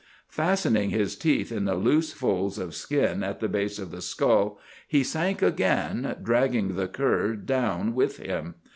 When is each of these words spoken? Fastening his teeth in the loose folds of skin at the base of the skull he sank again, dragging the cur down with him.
Fastening 0.29 0.89
his 0.89 1.15
teeth 1.15 1.51
in 1.51 1.65
the 1.65 1.75
loose 1.75 2.11
folds 2.11 2.57
of 2.57 2.73
skin 2.73 3.21
at 3.23 3.39
the 3.39 3.47
base 3.47 3.77
of 3.77 3.91
the 3.91 4.01
skull 4.01 4.59
he 4.87 5.03
sank 5.03 5.43
again, 5.43 6.15
dragging 6.23 6.75
the 6.75 6.87
cur 6.87 7.35
down 7.35 7.93
with 7.93 8.17
him. 8.17 8.55